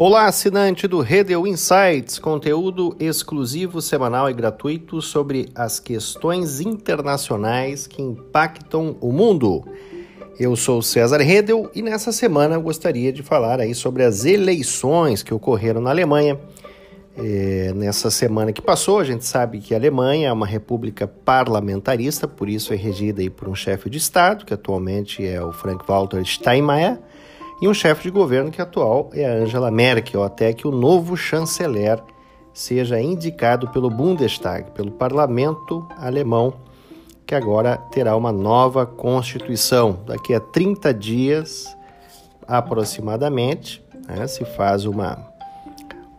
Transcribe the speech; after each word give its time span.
Olá, 0.00 0.26
assinante 0.26 0.86
do 0.86 1.00
Redel 1.00 1.44
Insights, 1.44 2.20
conteúdo 2.20 2.94
exclusivo, 3.00 3.82
semanal 3.82 4.30
e 4.30 4.32
gratuito 4.32 5.02
sobre 5.02 5.48
as 5.56 5.80
questões 5.80 6.60
internacionais 6.60 7.88
que 7.88 8.00
impactam 8.00 8.96
o 9.00 9.10
mundo. 9.10 9.64
Eu 10.38 10.54
sou 10.54 10.80
César 10.82 11.20
Redel 11.20 11.68
e 11.74 11.82
nessa 11.82 12.12
semana 12.12 12.56
gostaria 12.58 13.12
de 13.12 13.24
falar 13.24 13.58
aí 13.58 13.74
sobre 13.74 14.04
as 14.04 14.24
eleições 14.24 15.24
que 15.24 15.34
ocorreram 15.34 15.80
na 15.80 15.90
Alemanha. 15.90 16.38
É, 17.16 17.72
nessa 17.74 18.08
semana 18.08 18.52
que 18.52 18.62
passou, 18.62 19.00
a 19.00 19.04
gente 19.04 19.26
sabe 19.26 19.58
que 19.58 19.74
a 19.74 19.78
Alemanha 19.78 20.28
é 20.28 20.32
uma 20.32 20.46
república 20.46 21.08
parlamentarista, 21.08 22.28
por 22.28 22.48
isso 22.48 22.72
é 22.72 22.76
regida 22.76 23.20
aí 23.20 23.28
por 23.28 23.48
um 23.48 23.54
chefe 23.56 23.90
de 23.90 23.98
Estado, 23.98 24.44
que 24.44 24.54
atualmente 24.54 25.26
é 25.26 25.42
o 25.42 25.50
Frank-Walter 25.50 26.24
Steinmeier, 26.24 27.00
e 27.60 27.66
um 27.66 27.74
chefe 27.74 28.04
de 28.04 28.10
governo 28.10 28.50
que 28.50 28.62
atual 28.62 29.10
é 29.12 29.24
a 29.24 29.32
Angela 29.32 29.70
Merkel, 29.70 30.22
até 30.22 30.52
que 30.52 30.66
o 30.66 30.70
novo 30.70 31.16
chanceler 31.16 32.00
seja 32.52 33.00
indicado 33.00 33.68
pelo 33.68 33.90
Bundestag, 33.90 34.70
pelo 34.72 34.90
parlamento 34.90 35.86
alemão, 35.96 36.54
que 37.26 37.34
agora 37.34 37.76
terá 37.90 38.16
uma 38.16 38.32
nova 38.32 38.86
constituição. 38.86 40.00
Daqui 40.06 40.34
a 40.34 40.40
30 40.40 40.94
dias, 40.94 41.76
aproximadamente, 42.46 43.84
né, 44.08 44.26
se 44.26 44.44
faz 44.44 44.84
uma, 44.84 45.18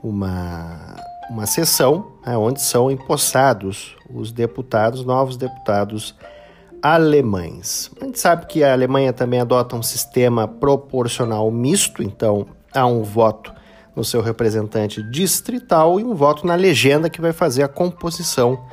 uma, 0.04 0.96
uma 1.30 1.46
sessão 1.46 2.12
né, 2.26 2.38
onde 2.38 2.62
são 2.62 2.92
empossados 2.92 3.96
os 4.14 4.32
deputados, 4.32 5.06
novos 5.06 5.38
deputados 5.38 6.16
alemães. 6.82 7.92
A 8.02 8.06
gente 8.06 8.20
sabe 8.20 8.46
que 8.46 8.64
a 8.64 8.74
Alemanha 8.74 9.14
também 9.14 9.40
adota 9.40 9.76
um 9.76 9.84
sistema 9.84 10.48
proporcional 10.48 11.50
misto, 11.52 12.02
então 12.02 12.48
há 12.74 12.86
um 12.86 13.04
voto 13.04 13.53
no 13.95 14.03
seu 14.03 14.22
representante 14.22 15.03
distrital 15.03 16.00
e 16.00 16.03
um 16.03 16.16
voto 16.16 16.48
na 16.48 16.56
legenda 16.56 17.09
que 17.09 17.20
vai 17.20 17.34
fazer 17.34 17.64
a 17.64 17.68
composição 17.68 18.64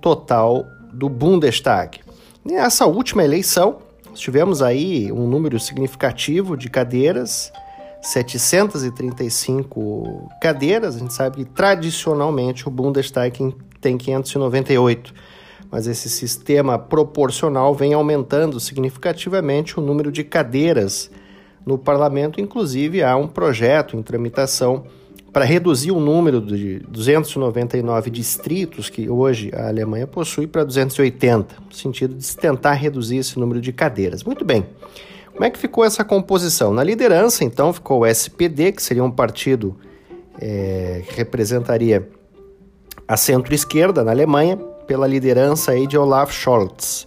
total 0.00 0.66
do 0.92 1.08
Bundestag. 1.08 2.00
Nessa 2.44 2.86
última 2.86 3.22
eleição, 3.22 3.78
tivemos 4.14 4.60
aí 4.60 5.12
um 5.12 5.28
número 5.28 5.60
significativo 5.60 6.56
de 6.56 6.68
cadeiras, 6.68 7.52
735 8.02 10.28
cadeiras. 10.40 10.96
A 10.96 10.98
gente 10.98 11.14
sabe 11.14 11.36
que 11.36 11.44
tradicionalmente 11.44 12.66
o 12.66 12.70
Bundestag 12.70 13.54
tem 13.80 13.96
598 13.96 15.14
mas 15.72 15.86
esse 15.86 16.10
sistema 16.10 16.78
proporcional 16.78 17.74
vem 17.74 17.94
aumentando 17.94 18.60
significativamente 18.60 19.80
o 19.80 19.82
número 19.82 20.12
de 20.12 20.22
cadeiras 20.22 21.10
no 21.64 21.78
parlamento. 21.78 22.38
Inclusive, 22.38 23.02
há 23.02 23.16
um 23.16 23.26
projeto 23.26 23.96
em 23.96 24.02
tramitação 24.02 24.84
para 25.32 25.46
reduzir 25.46 25.90
o 25.90 25.98
número 25.98 26.42
de 26.42 26.80
299 26.80 28.10
distritos 28.10 28.90
que 28.90 29.08
hoje 29.08 29.50
a 29.54 29.68
Alemanha 29.68 30.06
possui 30.06 30.46
para 30.46 30.62
280, 30.62 31.56
no 31.66 31.74
sentido 31.74 32.14
de 32.16 32.36
tentar 32.36 32.74
reduzir 32.74 33.16
esse 33.16 33.38
número 33.38 33.58
de 33.58 33.72
cadeiras. 33.72 34.22
Muito 34.22 34.44
bem. 34.44 34.66
Como 35.32 35.42
é 35.42 35.48
que 35.48 35.58
ficou 35.58 35.86
essa 35.86 36.04
composição? 36.04 36.74
Na 36.74 36.84
liderança, 36.84 37.44
então, 37.44 37.72
ficou 37.72 38.00
o 38.00 38.06
SPD, 38.06 38.72
que 38.72 38.82
seria 38.82 39.02
um 39.02 39.10
partido 39.10 39.74
é, 40.38 41.02
que 41.08 41.16
representaria 41.16 42.06
a 43.08 43.16
centro-esquerda 43.16 44.04
na 44.04 44.10
Alemanha, 44.10 44.58
pela 44.86 45.06
liderança 45.06 45.72
aí 45.72 45.86
de 45.86 45.96
Olaf 45.96 46.32
Scholz, 46.32 47.06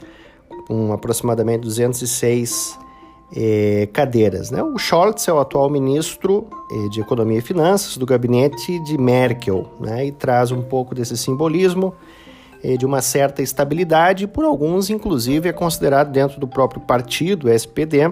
com 0.68 0.92
aproximadamente 0.94 1.62
206 1.62 2.78
eh, 3.36 3.90
cadeiras. 3.94 4.52
Né? 4.52 4.64
O 4.64 4.78
Scholz 4.78 5.28
é 5.28 5.34
o 5.34 5.40
atual 5.40 5.70
ministro 5.70 6.48
eh, 6.72 6.90
de 6.90 7.02
Economia 7.02 7.40
e 7.40 7.42
Finanças 7.42 7.98
do 7.98 8.06
gabinete 8.06 8.80
de 8.84 8.98
Merkel 8.98 9.70
né? 9.80 10.06
e 10.06 10.12
traz 10.12 10.52
um 10.52 10.62
pouco 10.62 10.96
desse 10.96 11.18
simbolismo 11.18 11.94
eh, 12.64 12.78
de 12.78 12.86
uma 12.86 13.02
certa 13.02 13.42
estabilidade, 13.42 14.26
por 14.28 14.44
alguns, 14.44 14.90
inclusive, 14.90 15.50
é 15.50 15.54
considerado 15.54 16.12
dentro 16.12 16.40
do 16.40 16.48
próprio 16.48 16.82
partido, 16.82 17.50
SPD, 17.50 18.12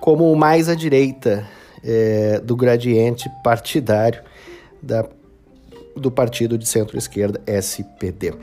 como 0.00 0.30
o 0.30 0.36
mais 0.36 0.68
à 0.68 0.74
direita 0.74 1.46
eh, 1.84 2.40
do 2.44 2.54
gradiente 2.54 3.28
partidário 3.42 4.22
da 4.82 5.04
do 5.96 6.10
partido 6.10 6.56
de 6.56 6.66
centro-esquerda 6.66 7.40
SPD. 7.46 8.34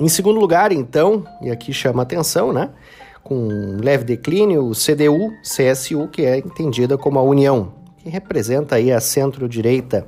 Em 0.00 0.08
segundo 0.08 0.38
lugar, 0.38 0.70
então, 0.70 1.24
e 1.42 1.50
aqui 1.50 1.72
chama 1.72 2.02
atenção, 2.02 2.52
né? 2.52 2.70
Com 3.22 3.76
leve 3.82 4.04
declínio, 4.04 4.64
o 4.64 4.72
CDU, 4.72 5.32
CSU, 5.42 6.08
que 6.08 6.22
é 6.22 6.38
entendida 6.38 6.96
como 6.96 7.18
a 7.18 7.22
União, 7.22 7.72
que 7.98 8.08
representa 8.08 8.76
aí 8.76 8.92
a 8.92 9.00
centro-direita 9.00 10.06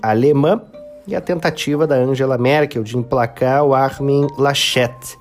alemã 0.00 0.62
e 1.06 1.14
a 1.14 1.20
tentativa 1.20 1.86
da 1.86 1.96
Angela 1.96 2.38
Merkel 2.38 2.82
de 2.82 2.96
emplacar 2.96 3.64
o 3.64 3.74
Armin 3.74 4.26
Laschet, 4.38 5.18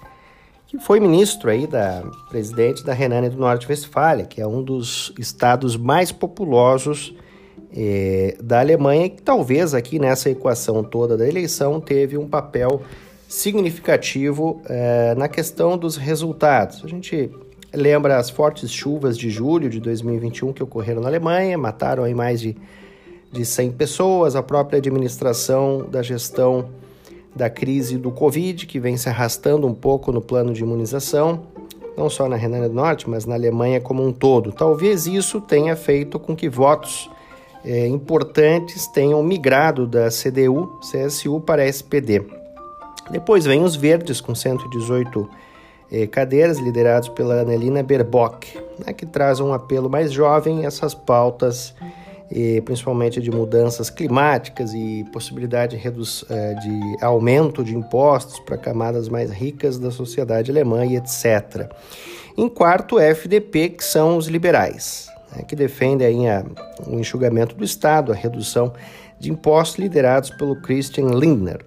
que 0.68 0.80
foi 0.80 1.00
ministro 1.00 1.50
aí 1.50 1.68
da 1.68 2.04
presidente 2.30 2.84
da 2.84 2.94
Renânia 2.94 3.30
do 3.30 3.38
Norte-Westfália, 3.38 4.26
que 4.26 4.42
é 4.42 4.48
um 4.48 4.64
dos 4.64 5.14
estados 5.18 5.76
mais 5.76 6.12
populosos 6.12 7.14
é, 7.76 8.38
da 8.42 8.60
Alemanha, 8.60 9.10
que 9.10 9.22
talvez 9.22 9.74
aqui 9.74 10.00
nessa 10.00 10.30
equação 10.30 10.84
toda 10.84 11.18
da 11.18 11.28
eleição 11.28 11.82
teve 11.82 12.18
um 12.18 12.28
papel 12.28 12.82
significativo 13.28 14.62
é, 14.66 15.14
na 15.16 15.28
questão 15.28 15.78
dos 15.78 15.98
resultados. 15.98 16.82
A 16.86 16.88
gente 16.88 17.30
lembra 17.74 18.18
as 18.18 18.30
fortes 18.30 18.72
chuvas 18.72 19.18
de 19.18 19.30
julho 19.30 19.70
de 19.70 19.80
2021 19.80 20.54
que 20.54 20.64
ocorreram 20.64 21.02
na 21.02 21.10
Alemanha, 21.10 21.58
mataram 21.58 22.04
aí 22.04 22.14
mais 22.14 22.40
de, 22.40 22.56
de 23.32 23.46
100 23.46 23.72
pessoas, 23.74 24.36
a 24.36 24.44
própria 24.44 24.78
administração 24.78 25.86
da 25.90 26.02
gestão 26.02 26.70
da 27.36 27.50
crise 27.50 27.98
do 27.98 28.12
Covid, 28.12 28.66
que 28.66 28.80
vem 28.80 28.96
se 28.96 29.10
arrastando 29.10 29.68
um 29.68 29.74
pouco 29.74 30.12
no 30.14 30.22
plano 30.22 30.54
de 30.54 30.64
imunização, 30.64 31.48
não 31.98 32.10
só 32.10 32.30
na 32.30 32.38
Renânia 32.38 32.70
do 32.70 32.76
Norte, 32.76 33.10
mas 33.10 33.26
na 33.26 33.36
Alemanha 33.36 33.82
como 33.82 34.06
um 34.06 34.14
todo. 34.14 34.54
Talvez 34.54 35.06
isso 35.06 35.42
tenha 35.42 35.76
feito 35.76 36.18
com 36.18 36.34
que 36.34 36.48
votos 36.48 37.10
é, 37.66 37.88
importantes 37.88 38.86
tenham 38.88 39.22
migrado 39.24 39.88
da 39.88 40.10
CDU, 40.10 40.80
CSU 40.82 41.42
para 41.42 41.64
a 41.64 41.66
SPD. 41.66 42.24
Depois 43.10 43.46
vem 43.46 43.64
os 43.64 43.76
verdes, 43.76 44.22
com 44.22 44.36
118 44.36 45.28
é, 45.92 46.06
cadeiras, 46.06 46.60
liderados 46.60 47.10
pela 47.10 47.42
Annelina 47.42 47.82
Baerbock, 47.82 48.56
né, 48.86 48.94
que 48.94 49.06
traz 49.06 49.40
um 49.40 49.52
apelo 49.52 49.90
mais 49.90 50.12
jovem 50.12 50.66
essas 50.66 50.94
pautas, 50.94 51.74
é, 52.32 52.62
principalmente 52.62 53.20
de 53.20 53.32
mudanças 53.32 53.90
climáticas 53.90 54.74
e 54.74 55.04
possibilidade 55.12 55.78
de, 55.78 56.26
é, 56.30 56.54
de 56.54 57.04
aumento 57.04 57.64
de 57.64 57.76
impostos 57.76 58.40
para 58.40 58.58
camadas 58.58 59.10
mais 59.10 59.32
ricas 59.32 59.80
da 59.80 59.90
sociedade 59.90 60.52
alemã 60.52 60.86
e 60.86 60.98
etc. 60.98 61.72
Em 62.38 62.48
quarto, 62.48 63.00
FDP, 63.00 63.70
que 63.70 63.84
são 63.84 64.18
os 64.18 64.28
liberais 64.28 65.15
que 65.44 65.56
defendem 65.56 66.30
a, 66.30 66.44
o 66.88 67.00
enxugamento 67.00 67.56
do 67.56 67.64
Estado, 67.64 68.12
a 68.12 68.16
redução 68.16 68.74
de 69.20 69.32
impostos 69.32 69.80
liderados 69.80 70.30
pelo 70.30 70.56
Christian 70.62 71.08
Lindner. 71.08 71.64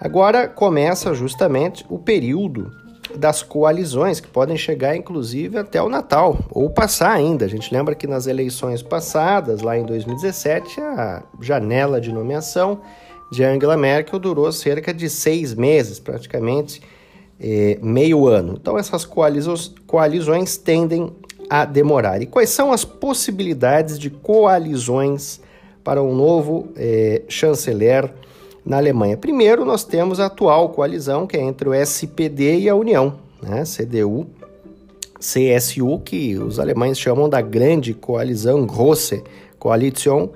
Agora 0.00 0.46
começa 0.46 1.12
justamente 1.14 1.84
o 1.88 1.98
período 1.98 2.70
das 3.16 3.42
coalizões, 3.42 4.20
que 4.20 4.28
podem 4.28 4.56
chegar 4.56 4.94
inclusive 4.94 5.58
até 5.58 5.82
o 5.82 5.88
Natal, 5.88 6.38
ou 6.50 6.70
passar 6.70 7.12
ainda. 7.12 7.44
A 7.44 7.48
gente 7.48 7.72
lembra 7.72 7.94
que 7.94 8.06
nas 8.06 8.26
eleições 8.26 8.82
passadas, 8.82 9.62
lá 9.62 9.76
em 9.78 9.84
2017, 9.84 10.80
a 10.80 11.22
janela 11.40 12.00
de 12.00 12.12
nomeação 12.12 12.80
de 13.32 13.44
Angela 13.44 13.76
Merkel 13.76 14.18
durou 14.18 14.50
cerca 14.52 14.92
de 14.92 15.08
seis 15.08 15.54
meses, 15.54 15.98
praticamente 15.98 16.82
eh, 17.40 17.78
meio 17.82 18.26
ano. 18.26 18.56
Então, 18.60 18.78
essas 18.78 19.04
coalizões, 19.04 19.74
coalizões 19.86 20.56
tendem 20.56 21.14
a 21.48 21.64
demorar. 21.64 22.20
E 22.22 22.26
quais 22.26 22.50
são 22.50 22.72
as 22.72 22.84
possibilidades 22.84 23.98
de 23.98 24.10
coalizões 24.10 25.40
para 25.82 26.02
um 26.02 26.14
novo 26.14 26.68
eh, 26.76 27.22
chanceler 27.28 28.12
na 28.64 28.76
Alemanha? 28.76 29.16
Primeiro, 29.16 29.64
nós 29.64 29.84
temos 29.84 30.20
a 30.20 30.26
atual 30.26 30.70
coalizão, 30.70 31.26
que 31.26 31.36
é 31.36 31.40
entre 31.40 31.68
o 31.68 31.74
SPD 31.74 32.58
e 32.58 32.68
a 32.68 32.74
União, 32.74 33.14
né? 33.42 33.64
CDU, 33.64 34.26
CSU, 35.18 36.00
que 36.04 36.36
os 36.36 36.58
alemães 36.58 36.98
chamam 36.98 37.28
da 37.28 37.40
Grande 37.40 37.94
Coalizão, 37.94 38.64
Grosse 38.66 39.22
Koalition, 39.58 40.28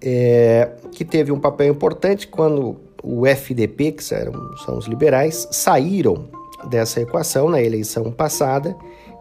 é, 0.00 0.70
que 0.92 1.04
teve 1.04 1.32
um 1.32 1.40
papel 1.40 1.72
importante 1.72 2.26
quando 2.26 2.76
o 3.02 3.26
FDP, 3.26 3.92
que 3.92 4.14
eram, 4.14 4.56
são 4.58 4.76
os 4.76 4.86
liberais, 4.86 5.48
saíram 5.50 6.28
dessa 6.68 7.00
equação 7.00 7.48
na 7.48 7.62
eleição 7.62 8.10
passada 8.10 8.76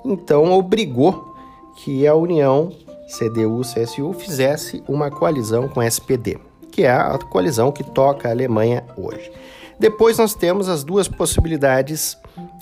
então 0.05 0.51
obrigou 0.51 1.35
que 1.75 2.07
a 2.07 2.15
União 2.15 2.71
CDU-CSU 3.07 4.13
fizesse 4.13 4.83
uma 4.87 5.09
coalizão 5.09 5.67
com 5.67 5.81
SPD, 5.81 6.37
que 6.71 6.83
é 6.83 6.91
a 6.91 7.17
coalizão 7.17 7.71
que 7.71 7.83
toca 7.83 8.27
a 8.27 8.31
Alemanha 8.31 8.83
hoje. 8.97 9.31
Depois 9.79 10.17
nós 10.17 10.33
temos 10.33 10.67
as 10.67 10.83
duas 10.83 11.07
possibilidades 11.07 12.17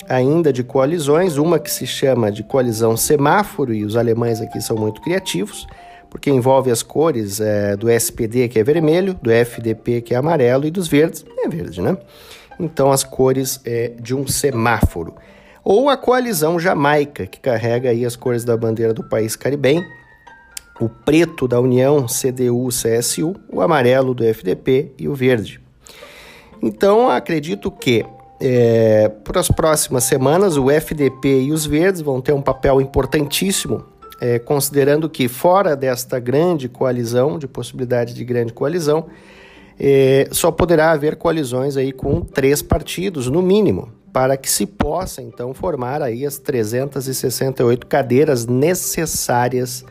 ainda 0.08 0.52
de 0.52 0.62
coalizões, 0.62 1.36
uma 1.36 1.58
que 1.58 1.70
se 1.70 1.86
chama 1.86 2.30
de 2.30 2.42
coalizão 2.42 2.96
semáforo, 2.96 3.72
e 3.72 3.84
os 3.84 3.96
alemães 3.96 4.40
aqui 4.40 4.60
são 4.60 4.76
muito 4.76 5.00
criativos, 5.00 5.66
porque 6.10 6.30
envolve 6.30 6.70
as 6.70 6.82
cores 6.82 7.40
é, 7.40 7.76
do 7.76 7.90
SPD, 7.90 8.48
que 8.48 8.58
é 8.58 8.64
vermelho, 8.64 9.14
do 9.14 9.30
FDP, 9.30 10.02
que 10.02 10.14
é 10.14 10.16
amarelo, 10.16 10.66
e 10.66 10.70
dos 10.70 10.88
verdes, 10.88 11.24
é 11.38 11.48
verde, 11.48 11.80
né? 11.80 11.96
Então, 12.60 12.90
as 12.90 13.02
cores 13.02 13.60
é, 13.64 13.92
de 14.00 14.14
um 14.14 14.26
semáforo. 14.26 15.14
Ou 15.68 15.90
a 15.90 15.96
coalizão 15.96 16.60
Jamaica, 16.60 17.26
que 17.26 17.40
carrega 17.40 17.90
aí 17.90 18.04
as 18.04 18.14
cores 18.14 18.44
da 18.44 18.56
bandeira 18.56 18.94
do 18.94 19.02
país 19.02 19.34
caribenho, 19.34 19.84
o 20.80 20.88
preto 20.88 21.48
da 21.48 21.60
União 21.60 22.06
CDU-CSU, 22.06 23.34
o 23.52 23.60
amarelo 23.60 24.14
do 24.14 24.22
FDP 24.22 24.92
e 24.96 25.08
o 25.08 25.14
verde. 25.16 25.60
Então, 26.62 27.10
acredito 27.10 27.68
que 27.68 28.06
é, 28.40 29.08
para 29.24 29.40
as 29.40 29.48
próximas 29.48 30.04
semanas 30.04 30.56
o 30.56 30.70
FDP 30.70 31.42
e 31.42 31.50
os 31.50 31.66
verdes 31.66 32.00
vão 32.00 32.20
ter 32.20 32.32
um 32.32 32.42
papel 32.42 32.80
importantíssimo, 32.80 33.84
é, 34.20 34.38
considerando 34.38 35.10
que 35.10 35.26
fora 35.26 35.74
desta 35.74 36.20
grande 36.20 36.68
coalizão, 36.68 37.40
de 37.40 37.48
possibilidade 37.48 38.14
de 38.14 38.24
grande 38.24 38.52
coalizão, 38.52 39.06
é, 39.78 40.28
só 40.30 40.50
poderá 40.50 40.92
haver 40.92 41.16
coalizões 41.16 41.76
aí 41.76 41.92
com 41.92 42.20
três 42.20 42.62
partidos, 42.62 43.28
no 43.28 43.42
mínimo, 43.42 43.90
para 44.12 44.36
que 44.36 44.50
se 44.50 44.64
possa 44.64 45.20
então 45.20 45.52
formar 45.52 46.02
aí 46.02 46.24
as 46.24 46.38
368 46.38 47.86
cadeiras 47.86 48.46
necessárias 48.46 49.84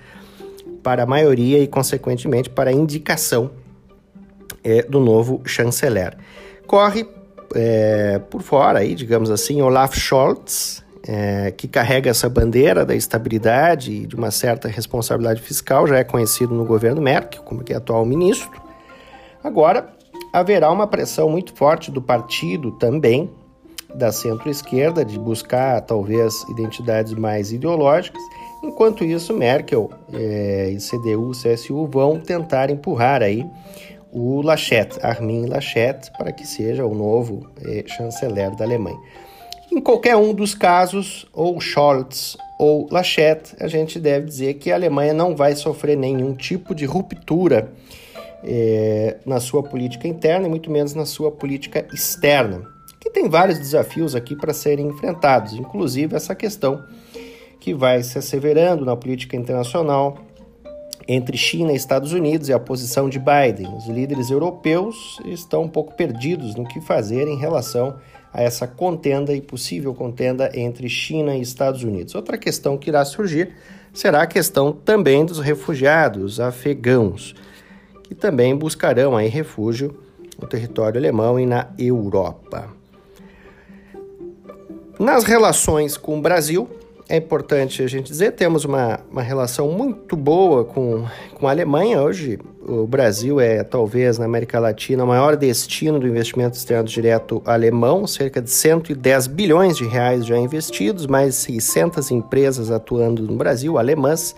para 0.81 1.03
a 1.03 1.05
maioria 1.05 1.59
e, 1.59 1.67
consequentemente, 1.67 2.49
para 2.49 2.71
a 2.71 2.73
indicação 2.73 3.51
é, 4.63 4.81
do 4.81 4.99
novo 4.99 5.41
chanceler. 5.45 6.17
Corre 6.65 7.07
é, 7.53 8.19
por 8.29 8.41
fora, 8.41 8.79
aí, 8.79 8.95
digamos 8.95 9.29
assim, 9.29 9.61
Olaf 9.61 9.95
Scholz, 9.95 10.83
é, 11.07 11.51
que 11.51 11.67
carrega 11.67 12.09
essa 12.09 12.27
bandeira 12.27 12.83
da 12.83 12.95
estabilidade 12.95 13.91
e 13.91 14.07
de 14.07 14.15
uma 14.15 14.31
certa 14.31 14.67
responsabilidade 14.67 15.41
fiscal, 15.41 15.85
já 15.85 15.97
é 15.97 16.03
conhecido 16.03 16.55
no 16.55 16.65
governo 16.65 16.99
Merkel 16.99 17.43
como 17.43 17.63
que 17.63 17.73
é 17.73 17.75
atual 17.75 18.03
ministro. 18.05 18.64
Agora, 19.45 19.88
haverá 20.33 20.71
uma 20.71 20.88
pressão 20.88 21.30
muito 21.30 21.53
forte 21.53 21.92
do 21.92 22.01
partido 22.01 22.71
também, 22.71 23.30
da 23.94 24.12
centro-esquerda, 24.12 25.06
de 25.06 25.18
buscar 25.18 25.80
talvez 25.81 26.44
identidades 26.50 27.13
mais 27.13 27.53
ideológicas 27.53 28.21
Enquanto 28.65 29.06
isso, 29.06 29.31
Merkel 29.31 29.92
é, 30.12 30.71
e 30.71 30.77
CDU, 30.77 31.31
CSU 31.31 31.86
vão 31.86 32.19
tentar 32.19 32.71
empurrar 32.71 33.21
aí 33.21 33.45
o 34.12 34.42
Laschet, 34.42 34.97
Armin 35.03 35.45
Laschet, 35.45 36.12
para 36.18 36.31
que 36.31 36.47
seja 36.47 36.83
o 36.83 36.95
novo 36.95 37.47
é, 37.63 37.83
chanceler 37.86 38.56
da 38.56 38.65
Alemanha. 38.65 38.97
Em 39.71 39.80
qualquer 39.80 40.15
um 40.15 40.33
dos 40.33 40.56
casos, 40.56 41.27
ou 41.31 41.62
Scholz 41.62 42.38
ou 42.57 42.88
Laschet, 42.89 43.56
a 43.59 43.68
gente 43.68 44.00
deve 44.00 44.25
dizer 44.25 44.56
que 44.56 44.71
a 44.71 44.75
Alemanha 44.75 45.13
não 45.13 45.36
vai 45.36 45.56
sofrer 45.56 45.95
nenhum 45.95 46.33
tipo 46.33 46.74
de 46.74 46.86
ruptura 46.86 47.71
é, 48.43 49.17
na 49.25 49.39
sua 49.39 49.63
política 49.63 50.07
interna 50.07 50.47
e 50.47 50.49
muito 50.49 50.69
menos 50.69 50.93
na 50.93 51.05
sua 51.05 51.31
política 51.31 51.87
externa, 51.93 52.63
que 52.99 53.09
tem 53.09 53.29
vários 53.29 53.59
desafios 53.59 54.15
aqui 54.15 54.35
para 54.35 54.53
serem 54.53 54.87
enfrentados, 54.87 55.53
inclusive 55.53 56.15
essa 56.15 56.35
questão 56.35 56.83
que 57.59 57.73
vai 57.73 58.03
se 58.03 58.17
asseverando 58.17 58.85
na 58.85 58.95
política 58.95 59.35
internacional 59.35 60.17
entre 61.07 61.37
China 61.37 61.71
e 61.71 61.75
Estados 61.75 62.13
Unidos 62.13 62.49
e 62.49 62.53
a 62.53 62.59
posição 62.59 63.09
de 63.09 63.19
Biden. 63.19 63.73
Os 63.75 63.87
líderes 63.87 64.29
europeus 64.29 65.19
estão 65.25 65.63
um 65.63 65.69
pouco 65.69 65.93
perdidos 65.95 66.55
no 66.55 66.65
que 66.65 66.81
fazer 66.81 67.27
em 67.27 67.37
relação 67.37 67.95
a 68.33 68.41
essa 68.41 68.67
contenda 68.67 69.33
e 69.33 69.39
possível 69.39 69.93
contenda 69.93 70.51
entre 70.53 70.89
China 70.89 71.35
e 71.35 71.41
Estados 71.41 71.83
Unidos. 71.83 72.15
Outra 72.15 72.37
questão 72.37 72.77
que 72.77 72.89
irá 72.89 73.05
surgir 73.05 73.53
será 73.93 74.23
a 74.23 74.27
questão 74.27 74.73
também 74.73 75.25
dos 75.25 75.39
refugiados 75.39 76.39
afegãos, 76.39 77.33
que 78.07 78.16
também 78.16 78.56
buscarão 78.56 79.16
aí 79.16 79.28
refúgio 79.28 79.98
no 80.40 80.48
território 80.48 81.00
alemão 81.00 81.40
e 81.40 81.46
na 81.46 81.68
Europa. 81.78 82.69
Nas 85.00 85.24
relações 85.24 85.98
com 85.98 86.18
o 86.18 86.22
Brasil, 86.22 86.69
é 87.07 87.18
importante 87.18 87.84
a 87.84 87.88
gente 87.88 88.07
dizer, 88.10 88.31
temos 88.31 88.66
uma, 88.66 89.00
uma 89.12 89.22
relação 89.22 89.69
muito 89.72 90.16
boa 90.16 90.66
com, 90.66 91.06
com 91.36 91.48
a 91.48 91.52
Alemanha. 91.52 92.02
Hoje, 92.02 92.40
o 92.68 92.88
Brasil 92.88 93.40
é, 93.40 93.63
talvez, 93.63 94.18
na 94.18 94.25
América 94.25 94.60
Latina, 94.60 95.04
o 95.04 95.07
maior 95.07 95.36
destino 95.36 96.00
do 96.00 96.07
investimento 96.07 96.57
externo 96.57 96.88
direto 96.88 97.44
alemão, 97.46 98.07
cerca 98.07 98.42
de 98.42 98.50
110 98.50 99.28
bilhões 99.28 99.78
de 99.78 99.86
reais 99.86 100.25
já 100.25 100.38
investidos, 100.38 101.06
mais 101.06 101.36
600 101.36 102.10
empresas 102.10 102.72
atuando 102.72 103.22
no 103.22 103.36
Brasil, 103.36 103.78
alemãs, 103.78 104.36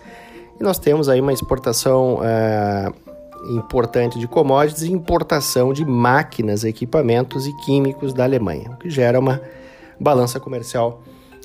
e 0.60 0.62
nós 0.62 0.78
temos 0.78 1.08
aí 1.08 1.20
uma 1.20 1.32
exportação 1.32 2.16
uh, 2.16 3.07
importante 3.50 4.18
de 4.18 4.26
commodities 4.26 4.82
e 4.82 4.92
importação 4.92 5.72
de 5.72 5.84
máquinas, 5.84 6.64
equipamentos 6.64 7.46
e 7.46 7.52
químicos 7.64 8.12
da 8.12 8.24
Alemanha, 8.24 8.70
o 8.70 8.76
que 8.76 8.90
gera 8.90 9.18
uma 9.18 9.40
balança 9.98 10.38
comercial 10.38 11.02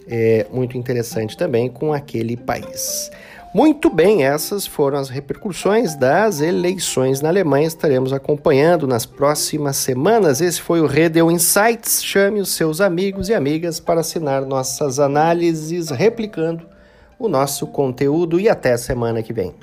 é, 0.08 0.46
muito 0.52 0.78
interessante 0.78 1.38
também 1.38 1.70
com 1.70 1.94
aquele 1.94 2.36
país. 2.36 3.10
Muito 3.54 3.88
bem, 3.88 4.26
essas 4.26 4.66
foram 4.66 4.98
as 4.98 5.10
repercussões 5.10 5.96
das 5.96 6.42
eleições 6.42 7.22
na 7.22 7.30
Alemanha. 7.30 7.68
Estaremos 7.68 8.12
acompanhando 8.12 8.88
nas 8.88 9.06
próximas 9.06 9.78
semanas. 9.78 10.42
Esse 10.42 10.60
foi 10.60 10.82
o 10.82 10.88
Redel 10.88 11.30
Insights. 11.30 12.04
Chame 12.04 12.42
os 12.42 12.50
seus 12.50 12.82
amigos 12.82 13.30
e 13.30 13.34
amigas 13.34 13.80
para 13.80 14.00
assinar 14.00 14.44
nossas 14.44 15.00
análises, 15.00 15.92
replicando 15.92 16.66
o 17.20 17.30
nosso 17.30 17.68
conteúdo 17.68 18.40
e 18.40 18.50
até 18.50 18.76
semana 18.76 19.22
que 19.22 19.32
vem. 19.32 19.54